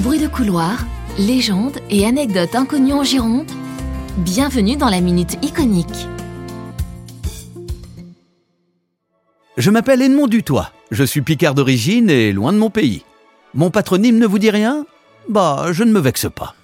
Bruit 0.00 0.18
de 0.18 0.26
couloir, 0.26 0.84
légendes 1.18 1.78
et 1.88 2.04
anecdotes 2.04 2.54
inconnues 2.54 2.92
en 2.92 3.02
Gironde. 3.02 3.50
Bienvenue 4.18 4.76
dans 4.76 4.90
la 4.90 5.00
Minute 5.00 5.38
Iconique. 5.42 6.06
Je 9.56 9.70
m'appelle 9.70 10.02
Edmond 10.02 10.26
Dutoit. 10.26 10.70
Je 10.90 11.02
suis 11.02 11.22
picard 11.22 11.54
d'origine 11.54 12.10
et 12.10 12.34
loin 12.34 12.52
de 12.52 12.58
mon 12.58 12.68
pays. 12.68 13.04
Mon 13.54 13.70
patronyme 13.70 14.18
ne 14.18 14.26
vous 14.26 14.38
dit 14.38 14.50
rien? 14.50 14.84
Bah, 15.30 15.68
je 15.72 15.82
ne 15.82 15.92
me 15.92 16.00
vexe 16.00 16.28
pas. 16.28 16.54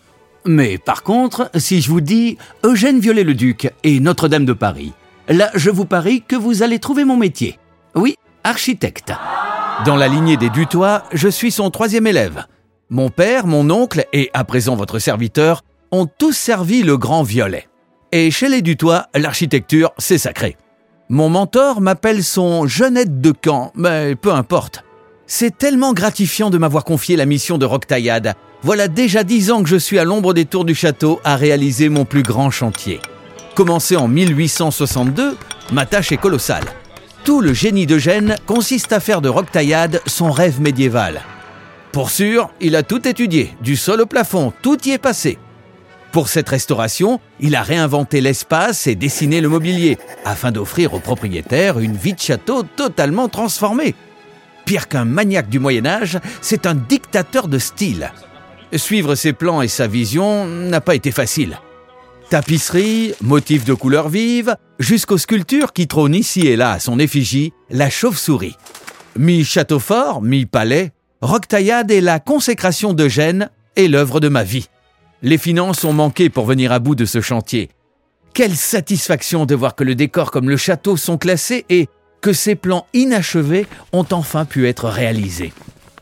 Mais 0.45 0.77
par 0.77 1.03
contre, 1.03 1.51
si 1.55 1.81
je 1.81 1.89
vous 1.89 2.03
dis 2.03 2.37
Eugène 2.65 3.01
Viollet-le-Duc 3.01 3.73
et 3.83 3.99
Notre-Dame 4.01 4.45
de 4.45 4.53
Paris, 4.53 4.93
là, 5.29 5.51
je 5.55 5.71
vous 5.71 5.87
parie 5.87 6.21
que 6.21 6.37
vous 6.37 6.63
allez 6.63 6.81
trouver 6.81 7.07
mon 7.07 7.17
métier. 7.17 7.59
Oui, 7.95 8.15
architecte. 8.45 9.15
Dans 9.87 9.97
la 9.97 10.09
lignée 10.09 10.37
des 10.37 10.51
Dutoit, 10.51 11.05
je 11.13 11.29
suis 11.29 11.51
son 11.51 11.71
troisième 11.71 12.07
élève. 12.07 12.45
Mon 12.95 13.09
père, 13.09 13.47
mon 13.47 13.71
oncle 13.71 14.05
et 14.13 14.29
à 14.35 14.45
présent 14.45 14.77
votre 14.77 14.99
serviteur 14.99 15.65
ont 15.93 16.07
tous 16.07 16.35
servi 16.35 16.83
le 16.83 16.99
grand 16.99 17.23
violet. 17.23 17.67
Et 18.13 18.31
chez 18.31 18.51
les 18.51 18.61
Dutoit, 18.61 19.07
l'architecture, 19.15 19.93
c'est 19.97 20.19
sacré. 20.19 20.59
Mon 21.09 21.31
mentor 21.31 21.81
m'appelle 21.81 22.23
son 22.23 22.67
Jeannette 22.67 23.23
de 23.23 23.31
Camp, 23.31 23.73
mais 23.75 24.15
peu 24.15 24.31
importe. 24.31 24.85
C'est 25.27 25.57
tellement 25.57 25.95
gratifiant 25.95 26.51
de 26.51 26.59
m'avoir 26.59 26.85
confié 26.85 27.17
la 27.17 27.25
mission 27.25 27.57
de 27.57 27.65
Roquetaillade. 27.65 28.35
Voilà 28.61 28.89
déjà 28.89 29.25
dix 29.25 29.51
ans 29.51 29.63
que 29.63 29.71
je 29.71 29.77
suis 29.77 29.99
à 29.99 30.05
l'ombre 30.05 30.35
des 30.35 30.45
tours 30.45 30.67
du 30.67 30.75
château 30.75 31.19
à 31.25 31.37
réaliser 31.37 31.89
mon 31.89 32.05
plus 32.05 32.23
grand 32.23 32.51
chantier. 32.51 33.01
Commencé 33.55 33.97
en 33.97 34.07
1862, 34.07 35.39
ma 35.73 35.87
tâche 35.87 36.13
est 36.13 36.19
colossale. 36.19 36.67
Tout 37.25 37.41
le 37.41 37.55
génie 37.55 37.87
d'Eugène 37.87 38.37
consiste 38.45 38.93
à 38.93 39.01
faire 39.01 39.23
de 39.23 39.31
Roquetaillade 39.31 40.03
son 40.05 40.31
rêve 40.31 40.61
médiéval. 40.61 41.23
Pour 41.93 42.11
sûr, 42.11 42.51
il 42.61 42.75
a 42.75 42.83
tout 42.83 43.07
étudié, 43.07 43.55
du 43.61 43.77
sol 43.77 44.01
au 44.01 44.07
plafond, 44.07 44.53
tout 44.63 44.79
y 44.89 44.93
est 44.93 44.99
passé. 44.99 45.39
Pour 46.11 46.29
cette 46.29 46.49
restauration, 46.49 47.21
il 47.39 47.55
a 47.55 47.63
réinventé 47.63 48.23
l'espace 48.23 48.87
et 48.87 48.95
dessiné 48.95 49.43
le 49.43 49.51
mobilier, 49.51 49.99
afin 50.25 50.53
d'offrir 50.53 50.95
aux 50.95 51.01
propriétaires 51.01 51.79
une 51.79 51.97
vie 51.97 52.15
de 52.15 52.19
château 52.19 52.63
totalement 52.63 53.29
transformée. 53.29 53.95
Pire 54.65 54.89
qu'un 54.89 55.05
maniaque 55.05 55.51
du 55.51 55.59
Moyen 55.59 55.85
Âge, 55.85 56.19
c'est 56.41 56.65
un 56.65 56.75
dictateur 56.75 57.47
de 57.47 57.59
style. 57.59 58.11
Suivre 58.75 59.15
ses 59.15 59.35
plans 59.35 59.61
et 59.61 59.69
sa 59.69 59.87
vision 59.87 60.47
n'a 60.47 60.81
pas 60.81 60.95
été 60.95 61.11
facile. 61.11 61.59
Tapisserie, 62.31 63.13
motifs 63.21 63.67
de 63.67 63.75
couleurs 63.75 64.09
vives, 64.09 64.57
jusqu'aux 64.79 65.19
sculptures 65.19 65.75
qui 65.75 65.89
trônent 65.89 66.15
ici 66.15 66.47
et 66.47 66.57
là 66.57 66.73
à 66.73 66.79
son 66.79 66.99
effigie, 66.99 67.53
la 67.69 67.91
chauve-souris. 67.91 68.57
Mi-château 69.19 69.79
fort, 69.79 70.23
mi-palais, 70.23 70.93
Roquetaillade 71.23 71.93
est 71.93 72.01
la 72.01 72.19
consécration 72.19 72.95
d'Eugène 72.95 73.49
et 73.77 73.87
l'œuvre 73.87 74.19
de 74.19 74.29
ma 74.29 74.43
vie. 74.43 74.69
Les 75.23 75.39
finances 75.39 75.85
ont 75.85 75.93
manqué 75.93 76.29
pour 76.29 76.47
venir 76.47 76.73
à 76.73 76.81
bout 76.81 76.97
de 76.97 77.05
ce 77.05 77.21
chantier. 77.21 77.71
Quelle 78.35 78.57
satisfaction 78.57 79.47
de 79.47 79.55
voir 79.55 79.77
que 79.77 79.85
le 79.85 79.95
décor 79.95 80.33
comme 80.33 80.51
le 80.51 80.57
château 80.57 80.97
sont 80.97 81.19
classés 81.19 81.65
et 81.69 81.89
que 82.21 82.33
ces 82.33 82.57
plans 82.57 82.87
inachevés 82.93 83.67
ont 83.93 84.07
enfin 84.11 84.45
pu 84.45 84.67
être 84.67 84.89
réalisés. 84.89 85.53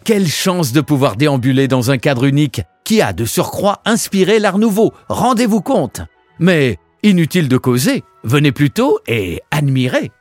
Quelle 0.04 0.26
chance 0.26 0.72
de 0.72 0.80
pouvoir 0.80 1.16
déambuler 1.16 1.68
dans 1.68 1.90
un 1.90 1.98
cadre 1.98 2.24
unique 2.24 2.62
qui 2.84 3.02
a 3.02 3.12
de 3.12 3.26
surcroît 3.26 3.82
inspiré 3.84 4.38
l'art 4.38 4.58
nouveau, 4.58 4.94
rendez-vous 5.08 5.60
compte. 5.60 6.00
Mais 6.38 6.78
inutile 7.02 7.48
de 7.48 7.58
causer, 7.58 8.04
venez 8.24 8.52
plutôt 8.52 9.00
et 9.06 9.42
admirez. 9.50 10.12